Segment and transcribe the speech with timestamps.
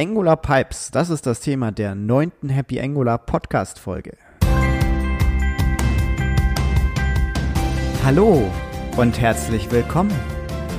[0.00, 4.16] Angular Pipes, das ist das Thema der neunten Happy Angular Podcast Folge.
[8.02, 8.50] Hallo
[8.96, 10.18] und herzlich willkommen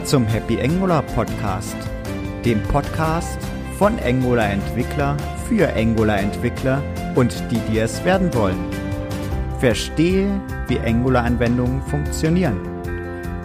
[0.06, 1.76] zum Happy Angular Podcast,
[2.46, 3.38] dem Podcast
[3.78, 5.16] von Angular Entwickler
[5.48, 6.82] für Angular Entwickler
[7.14, 8.58] und die, die es werden wollen.
[9.60, 12.60] Verstehe, wie Angular Anwendungen funktionieren.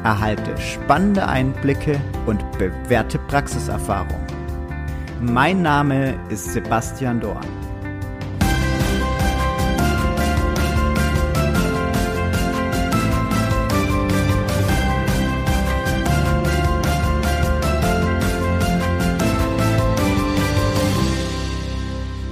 [0.04, 4.35] Erhalte spannende Einblicke und bewährte Praxiserfahrung.
[5.28, 7.44] Mein Name ist Sebastian Dorn.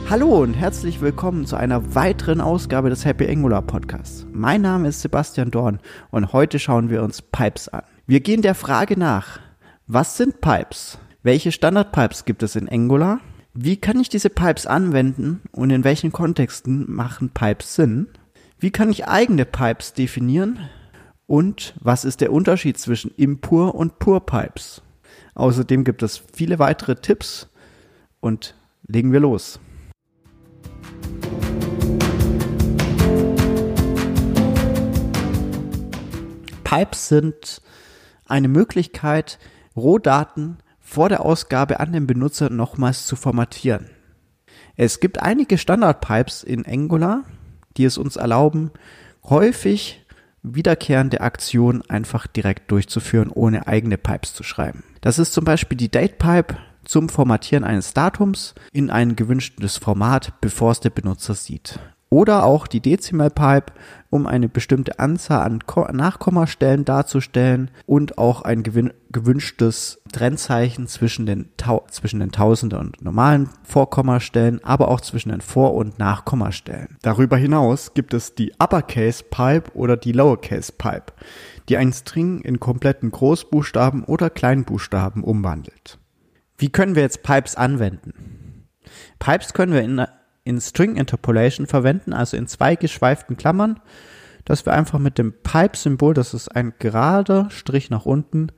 [0.09, 4.25] Hallo und herzlich willkommen zu einer weiteren Ausgabe des Happy Angular Podcasts.
[4.33, 5.81] Mein Name ist Sebastian Dorn
[6.13, 7.83] und heute schauen wir uns Pipes an.
[8.07, 9.41] Wir gehen der Frage nach,
[9.89, 10.99] was sind Pipes?
[11.27, 13.19] Welche Standardpipes gibt es in Angular?
[13.55, 18.09] Wie kann ich diese Pipes anwenden und in welchen Kontexten machen Pipes Sinn?
[18.59, 20.69] Wie kann ich eigene Pipes definieren?
[21.27, 24.83] Und was ist der Unterschied zwischen Impur und Pur Pipes?
[25.35, 27.49] Außerdem gibt es viele weitere Tipps
[28.21, 28.55] und
[28.87, 29.59] legen wir los.
[36.65, 37.63] Pipes sind
[38.27, 39.39] eine Möglichkeit,
[39.75, 43.91] Rohdaten vor der Ausgabe an den Benutzer nochmals zu formatieren.
[44.77, 47.25] Es gibt einige Standardpipes in Angular,
[47.77, 48.71] die es uns erlauben,
[49.25, 50.05] häufig
[50.43, 54.85] wiederkehrende Aktionen einfach direkt durchzuführen, ohne eigene Pipes zu schreiben.
[55.01, 60.73] Das ist zum Beispiel die Datepipe zum Formatieren eines Datums in ein gewünschtes Format, bevor
[60.73, 61.81] es der Benutzer sieht.
[62.11, 63.73] Oder auch die Decimal Pipe,
[64.09, 71.49] um eine bestimmte Anzahl an Nachkommastellen darzustellen und auch ein gewünschtes Trennzeichen zwischen den,
[71.91, 76.97] zwischen den Tausender und normalen Vorkommastellen, aber auch zwischen den Vor- und Nachkommastellen.
[77.03, 81.13] Darüber hinaus gibt es die Uppercase Pipe oder die Lowercase Pipe,
[81.69, 85.99] die einen String in kompletten Großbuchstaben oder Kleinbuchstaben umwandelt.
[86.57, 88.69] Wie können wir jetzt Pipes anwenden?
[89.19, 90.07] Pipes können wir in
[90.45, 93.81] in String Interpolation verwenden, also in zwei geschweiften Klammern,
[94.45, 98.49] dass wir einfach mit dem Pipe-Symbol, das ist ein gerader Strich nach unten,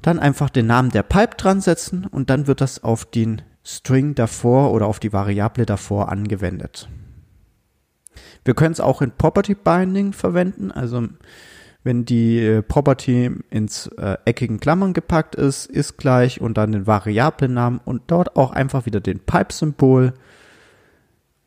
[0.00, 4.14] dann einfach den Namen der Pipe dran setzen und dann wird das auf den String
[4.14, 6.88] davor oder auf die Variable davor angewendet.
[8.44, 11.08] Wir können es auch in Property Binding verwenden, also
[11.82, 16.86] wenn die äh, Property ins äh, eckigen Klammern gepackt ist, ist gleich und dann den
[16.86, 20.14] Variablennamen und dort auch einfach wieder den Pipe-Symbol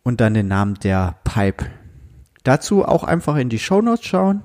[0.08, 1.66] und dann den Namen der Pipe.
[2.46, 4.44] Dazu auch einfach in die Show Notes schauen.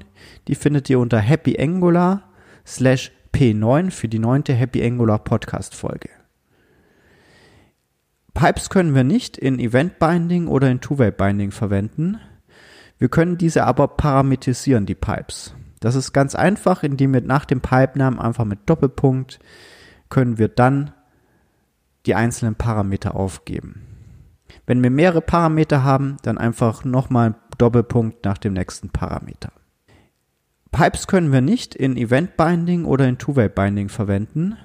[0.49, 2.25] Die findet ihr unter Happy Angular
[2.67, 6.09] slash P9 für die neunte Happy Angular Podcast Folge.
[8.35, 12.19] Pipes können wir nicht in Event Binding oder in Two-Way Binding verwenden.
[12.99, 15.55] Wir können diese aber parametrisieren, die Pipes.
[15.79, 19.39] Das ist ganz einfach, indem wir nach dem Pipe-Namen einfach mit Doppelpunkt
[20.09, 20.93] können wir dann
[22.05, 23.92] die einzelnen Parameter aufgeben.
[24.67, 29.53] Wenn wir mehrere Parameter haben, dann einfach nochmal Doppelpunkt nach dem nächsten Parameter.
[30.71, 34.57] Pipes können wir nicht in Event Binding oder in Two-Way Binding verwenden.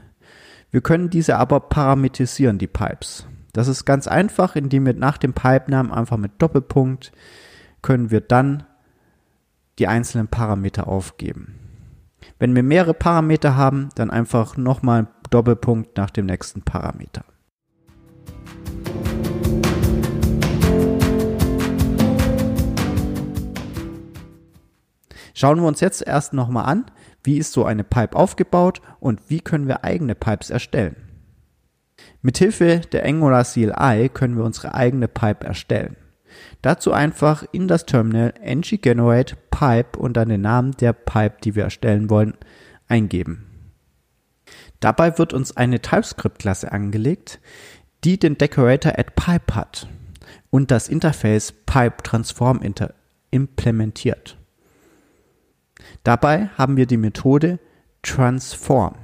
[0.71, 3.27] Wir können diese aber parametrisieren, die Pipes.
[3.53, 7.11] Das ist ganz einfach, indem wir nach dem Pipe-Namen einfach mit Doppelpunkt
[7.81, 8.63] können wir dann
[9.79, 11.55] die einzelnen Parameter aufgeben.
[12.39, 17.23] Wenn wir mehrere Parameter haben, dann einfach nochmal Doppelpunkt nach dem nächsten Parameter.
[25.37, 26.85] Schauen wir uns jetzt erst nochmal an,
[27.21, 30.95] wie ist so eine Pipe aufgebaut und wie können wir eigene Pipes erstellen.
[32.23, 35.95] Mithilfe der Angular CLI können wir unsere eigene Pipe erstellen.
[36.63, 41.65] Dazu einfach in das Terminal ng-generate pipe und dann den Namen der Pipe, die wir
[41.65, 42.33] erstellen wollen,
[42.87, 43.45] eingeben.
[44.79, 47.39] Dabei wird uns eine TypeScript-Klasse angelegt,
[48.03, 49.87] die den Decorator at Pipe hat
[50.49, 52.59] und das Interface Pipe Transform
[53.29, 54.36] implementiert.
[56.03, 57.59] Dabei haben wir die Methode
[58.01, 58.95] Transform.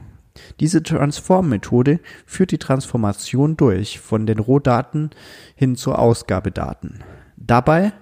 [0.59, 5.11] Diese Transform-Methode führt die Transformation durch von den Rohdaten
[5.55, 7.03] hin zu Ausgabedaten.
[7.37, 7.93] Dabei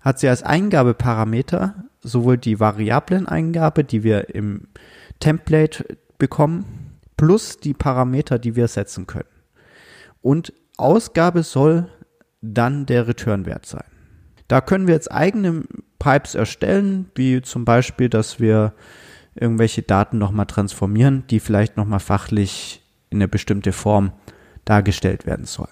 [0.00, 4.68] hat sie als Eingabeparameter sowohl die Variableneingabe, die wir im
[5.20, 9.28] Template bekommen, plus die Parameter, die wir setzen können.
[10.22, 11.88] Und Ausgabe soll
[12.40, 13.84] dann der Returnwert sein.
[14.48, 15.64] Da können wir jetzt eigene
[15.98, 18.72] Pipes erstellen, wie zum Beispiel, dass wir
[19.34, 24.12] irgendwelche Daten nochmal transformieren, die vielleicht nochmal fachlich in eine bestimmte Form
[24.64, 25.68] dargestellt werden sollen.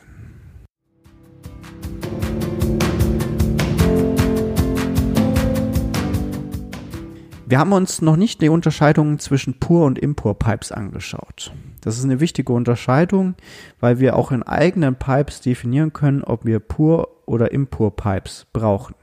[7.46, 11.52] Wir haben uns noch nicht die Unterscheidung zwischen Pur- und Impur-Pipes angeschaut.
[11.82, 13.34] Das ist eine wichtige Unterscheidung,
[13.80, 18.94] weil wir auch in eigenen Pipes definieren können, ob wir Pur- oder Impur-Pipes brauchen.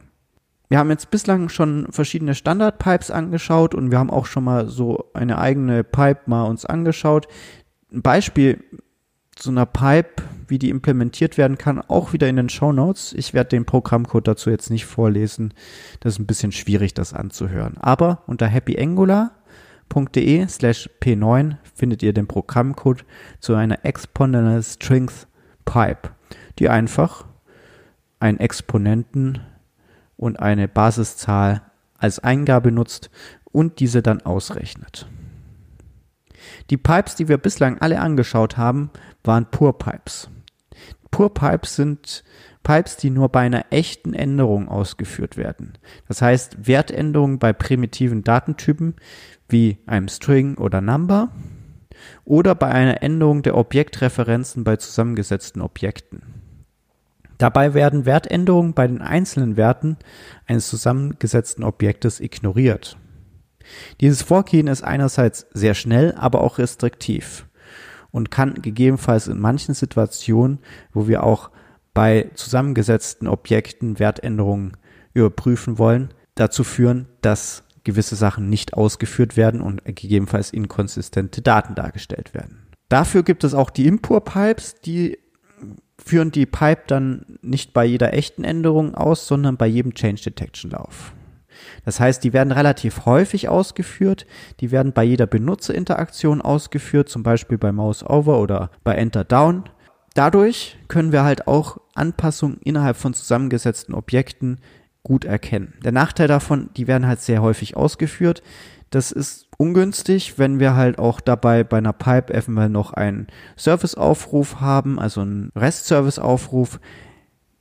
[0.72, 5.12] Wir haben jetzt bislang schon verschiedene Standard-Pipes angeschaut und wir haben auch schon mal so
[5.14, 7.28] eine eigene Pipe mal uns angeschaut.
[7.92, 8.64] Ein Beispiel
[9.36, 13.12] zu einer Pipe, wie die implementiert werden kann, auch wieder in den Show Notes.
[13.12, 15.54] Ich werde den Programmcode dazu jetzt nicht vorlesen.
[16.00, 17.78] Das ist ein bisschen schwierig, das anzuhören.
[17.78, 23.04] Aber unter happyangular.de slash p9 findet ihr den Programmcode
[23.42, 25.28] zu einer Exponential Strength
[25.66, 26.12] Pipe,
[26.60, 27.26] die einfach
[28.22, 29.42] einen Exponenten
[30.22, 31.64] und eine Basiszahl
[31.98, 33.10] als Eingabe nutzt
[33.52, 35.08] und diese dann ausrechnet.
[36.70, 38.92] Die Pipes, die wir bislang alle angeschaut haben,
[39.24, 40.30] waren Pure Pipes.
[41.10, 42.24] Pure Pipes sind
[42.64, 45.74] Pipes, die nur bei einer echten Änderung ausgeführt werden.
[46.08, 48.96] Das heißt, Wertänderungen bei primitiven Datentypen
[49.50, 51.30] wie einem String oder Number
[52.26, 56.22] oder bei einer Änderung der Objektreferenzen bei zusammengesetzten Objekten.
[57.42, 59.98] Dabei werden Wertänderungen bei den einzelnen Werten
[60.46, 62.98] eines zusammengesetzten Objektes ignoriert.
[64.00, 67.48] Dieses Vorgehen ist einerseits sehr schnell, aber auch restriktiv
[68.12, 70.60] und kann gegebenenfalls in manchen Situationen,
[70.94, 71.50] wo wir auch
[71.96, 74.78] bei zusammengesetzten Objekten Wertänderungen
[75.16, 82.36] überprüfen wollen, dazu führen, dass gewisse Sachen nicht ausgeführt werden und gegebenenfalls inkonsistente Daten dargestellt
[82.36, 82.68] werden.
[82.88, 85.18] Dafür gibt es auch die Impur-Pipes, die
[86.04, 90.72] führen die Pipe dann nicht bei jeder echten Änderung aus, sondern bei jedem Change Detection
[90.72, 91.14] Lauf.
[91.86, 94.26] Das heißt, die werden relativ häufig ausgeführt,
[94.60, 99.64] die werden bei jeder Benutzerinteraktion ausgeführt, zum Beispiel bei Mouse Over oder bei Enter Down.
[100.14, 104.60] Dadurch können wir halt auch Anpassungen innerhalb von zusammengesetzten Objekten
[105.04, 105.74] gut erkennen.
[105.84, 108.44] Der Nachteil davon, die werden halt sehr häufig ausgeführt.
[108.92, 114.60] Das ist ungünstig, wenn wir halt auch dabei bei einer Pipe eventuell noch einen Serviceaufruf
[114.60, 116.80] haben, also einen REST-Service-Aufruf.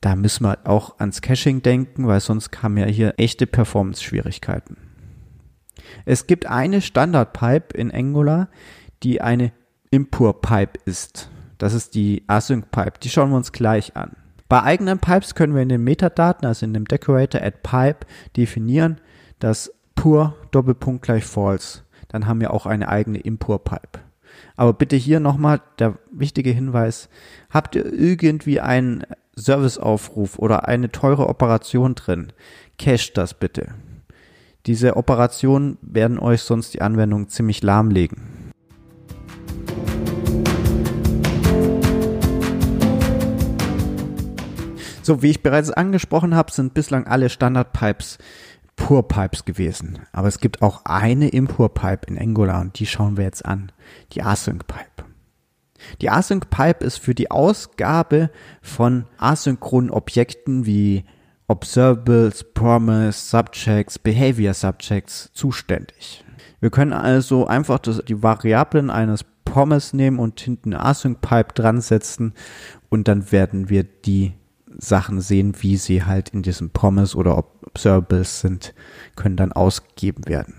[0.00, 4.76] Da müssen wir auch ans Caching denken, weil sonst haben wir hier echte Performance-Schwierigkeiten.
[6.04, 8.48] Es gibt eine Standard-Pipe in Angular,
[9.04, 9.52] die eine
[9.90, 11.30] Impur-Pipe ist.
[11.58, 12.98] Das ist die Async-Pipe.
[13.02, 14.16] Die schauen wir uns gleich an.
[14.48, 18.04] Bei eigenen Pipes können wir in den Metadaten, also in dem Decorator add Pipe,
[18.36, 19.00] definieren,
[19.38, 21.82] dass pur Doppelpunkt gleich false.
[22.08, 24.00] Dann haben wir auch eine eigene Impur-Pipe.
[24.56, 27.10] Aber bitte hier nochmal der wichtige Hinweis.
[27.50, 29.04] Habt ihr irgendwie einen
[29.36, 32.32] Serviceaufruf oder eine teure Operation drin?
[32.78, 33.74] Cache das bitte.
[34.64, 38.22] Diese Operationen werden euch sonst die Anwendung ziemlich lahmlegen.
[45.02, 48.16] So, wie ich bereits angesprochen habe, sind bislang alle Standardpipes
[48.80, 50.00] Pure Pipes gewesen.
[50.10, 53.70] Aber es gibt auch eine Impur Pipe in Angular und die schauen wir jetzt an.
[54.12, 55.08] Die Async Pipe.
[56.00, 58.30] Die Async Pipe ist für die Ausgabe
[58.62, 61.04] von asynchronen Objekten wie
[61.46, 66.24] Observables, Promise, Subjects, Behavior Subjects zuständig.
[66.60, 71.80] Wir können also einfach das, die Variablen eines Promise nehmen und hinten Async Pipe dran
[71.80, 72.34] setzen
[72.88, 74.34] und dann werden wir die
[74.78, 78.74] Sachen sehen, wie sie halt in diesem Promise oder Observables sind,
[79.16, 80.54] können dann ausgegeben werden.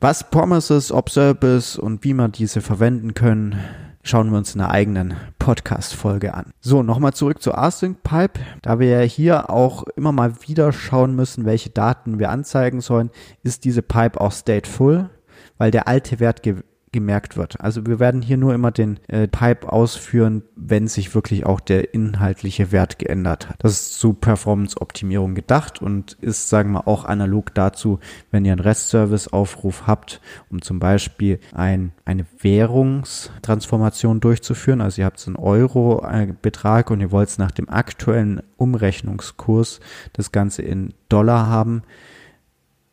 [0.00, 3.56] Was Promises, Observables und wie man diese verwenden können,
[4.02, 6.52] schauen wir uns in einer eigenen Podcast-Folge an.
[6.60, 8.40] So, nochmal zurück zur Async Pipe.
[8.62, 13.10] Da wir ja hier auch immer mal wieder schauen müssen, welche Daten wir anzeigen sollen,
[13.44, 15.10] ist diese Pipe auch stateful,
[15.58, 16.42] weil der alte Wert
[16.92, 17.60] gemerkt wird.
[17.60, 21.94] Also wir werden hier nur immer den äh, Pipe ausführen, wenn sich wirklich auch der
[21.94, 23.56] inhaltliche Wert geändert hat.
[23.60, 27.98] Das ist zu Performance-Optimierung gedacht und ist, sagen wir, auch analog dazu,
[28.30, 30.20] wenn ihr einen REST-Service-Aufruf habt,
[30.50, 34.82] um zum Beispiel ein, eine Währungstransformation durchzuführen.
[34.82, 39.80] Also ihr habt so einen Euro-Betrag und ihr wollt es nach dem aktuellen Umrechnungskurs
[40.12, 41.82] das Ganze in Dollar haben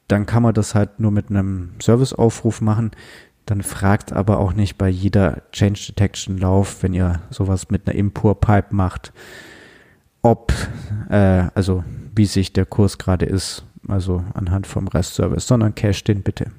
[0.10, 2.92] dann kann man das halt nur mit einem Serviceaufruf machen
[3.46, 7.98] dann fragt aber auch nicht bei jeder Change Detection Lauf, wenn ihr sowas mit einer
[7.98, 9.12] Impur Pipe macht,
[10.22, 10.54] ob,
[11.10, 11.84] äh, also
[12.16, 16.52] wie sich der Kurs gerade ist, also anhand vom REST Service, sondern cache den bitte.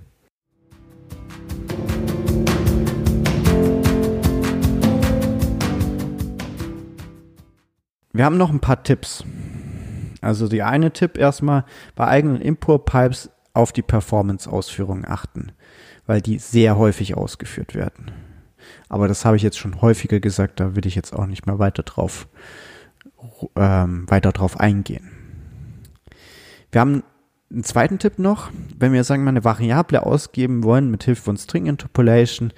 [8.13, 9.25] Wir haben noch ein paar Tipps.
[10.21, 15.53] Also die eine Tipp erstmal bei eigenen Impur Pipes auf die Performance-Ausführungen achten
[16.11, 18.11] weil die sehr häufig ausgeführt werden.
[18.89, 21.61] Aber das habe ich jetzt schon häufiger gesagt, da will ich jetzt auch nicht mehr
[21.61, 22.27] weiter drauf,
[23.55, 25.09] ähm, weiter drauf eingehen.
[26.73, 27.05] Wir haben
[27.49, 28.51] einen zweiten Tipp noch.
[28.77, 32.53] Wenn wir sagen, wir eine Variable ausgeben wollen mit Hilfe von String Interpolation,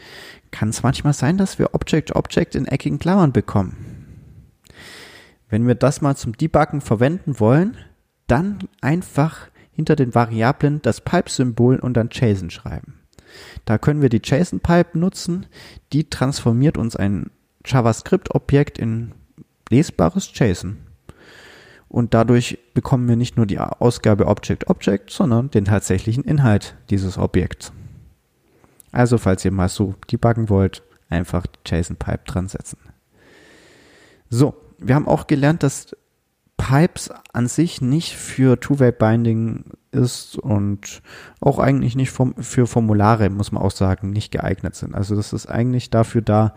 [0.50, 3.76] kann es manchmal sein, dass wir Object-Object in eckigen Klammern bekommen.
[5.50, 7.76] Wenn wir das mal zum Debuggen verwenden wollen,
[8.28, 13.01] dann einfach hinter den Variablen das Pipe-Symbol und dann JSON schreiben.
[13.64, 15.46] Da können wir die JSON-Pipe nutzen,
[15.92, 17.30] die transformiert uns ein
[17.64, 19.12] JavaScript-Objekt in
[19.70, 20.78] lesbares JSON.
[21.88, 27.18] Und dadurch bekommen wir nicht nur die Ausgabe Object Object, sondern den tatsächlichen Inhalt dieses
[27.18, 27.72] Objekts.
[28.92, 32.78] Also falls ihr mal so debuggen wollt, einfach JSON-Pipe dran setzen.
[34.30, 35.94] So, wir haben auch gelernt, dass
[36.62, 41.02] Pipes an sich nicht für Two-Way-Binding ist und
[41.40, 44.94] auch eigentlich nicht für Formulare, muss man auch sagen, nicht geeignet sind.
[44.94, 46.54] Also das ist eigentlich dafür da,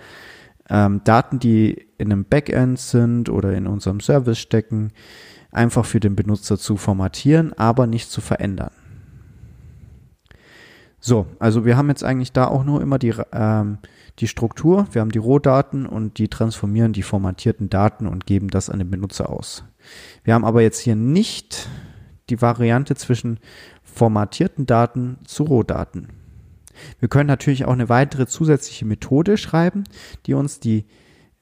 [0.70, 4.92] ähm, Daten, die in einem Backend sind oder in unserem Service stecken,
[5.52, 8.72] einfach für den Benutzer zu formatieren, aber nicht zu verändern.
[11.08, 13.78] So, also wir haben jetzt eigentlich da auch nur immer die, ähm,
[14.18, 18.72] die Struktur, wir haben die Rohdaten und die transformieren die formatierten Daten und geben das
[18.72, 19.66] an den Benutzer aus.
[20.24, 21.70] Wir haben aber jetzt hier nicht
[22.32, 23.40] die Variante zwischen
[23.84, 26.08] formatierten Daten zu Rohdaten.
[26.98, 29.84] Wir können natürlich auch eine weitere zusätzliche Methode schreiben,
[30.26, 30.88] die uns die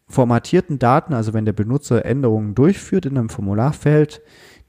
[0.09, 4.23] formatierten Daten, also wenn der Benutzer Änderungen durchführt in einem Formularfeld,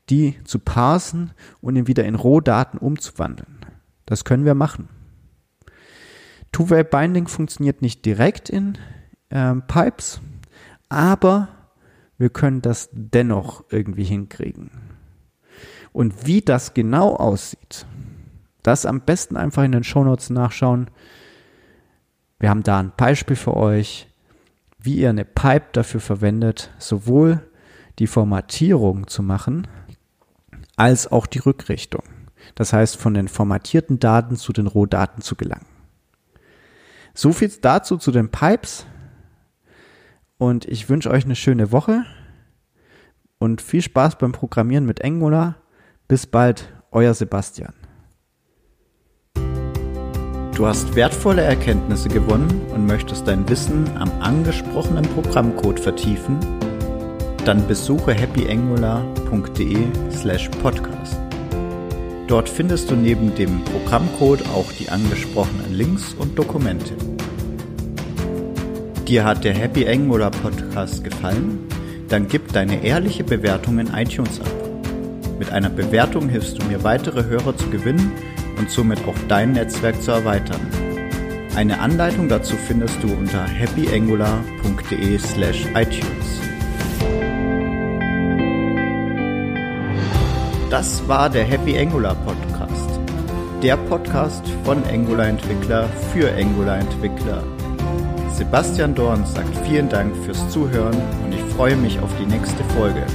[0.08, 3.63] die zu parsen und ihn wieder in Rohdaten umzuwandeln.
[4.06, 4.88] Das können wir machen.
[6.52, 8.78] Two-Way-Binding funktioniert nicht direkt in
[9.30, 10.20] ähm, Pipes,
[10.88, 11.48] aber
[12.16, 14.70] wir können das dennoch irgendwie hinkriegen.
[15.92, 17.86] Und wie das genau aussieht,
[18.62, 20.90] das am besten einfach in den Shownotes nachschauen.
[22.38, 24.08] Wir haben da ein Beispiel für euch,
[24.78, 27.40] wie ihr eine Pipe dafür verwendet, sowohl
[27.98, 29.66] die Formatierung zu machen,
[30.76, 32.02] als auch die Rückrichtung.
[32.54, 35.66] Das heißt, von den formatierten Daten zu den Rohdaten zu gelangen.
[37.14, 38.86] So viel dazu zu den Pipes.
[40.36, 42.04] Und ich wünsche euch eine schöne Woche
[43.38, 45.56] und viel Spaß beim Programmieren mit Angular.
[46.08, 47.72] Bis bald, euer Sebastian.
[50.54, 56.38] Du hast wertvolle Erkenntnisse gewonnen und möchtest dein Wissen am angesprochenen Programmcode vertiefen?
[57.44, 61.23] Dann besuche happyangular.de slash podcast.
[62.26, 66.94] Dort findest du neben dem Programmcode auch die angesprochenen Links und Dokumente.
[69.06, 71.58] Dir hat der Happy Angular Podcast gefallen?
[72.08, 74.50] Dann gib deine ehrliche Bewertung in iTunes ab.
[75.38, 78.12] Mit einer Bewertung hilfst du mir weitere Hörer zu gewinnen
[78.58, 80.60] und somit auch dein Netzwerk zu erweitern.
[81.54, 85.18] Eine Anleitung dazu findest du unter happyangular.de
[90.74, 92.98] Das war der Happy Angular Podcast.
[93.62, 97.44] Der Podcast von Angular Entwickler für Angular Entwickler.
[98.32, 103.06] Sebastian Dorn sagt vielen Dank fürs Zuhören und ich freue mich auf die nächste Folge.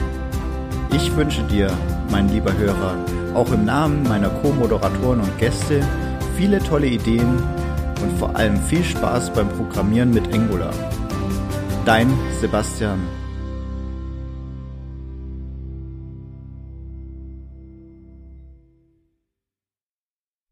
[0.96, 1.70] Ich wünsche dir,
[2.10, 2.96] mein lieber Hörer,
[3.34, 5.82] auch im Namen meiner Co-Moderatoren und Gäste
[6.38, 7.44] viele tolle Ideen
[8.02, 10.72] und vor allem viel Spaß beim Programmieren mit Angular.
[11.84, 12.08] Dein
[12.40, 13.00] Sebastian